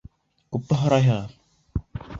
—Күпме 0.55 0.79
һорайһың? 0.85 1.33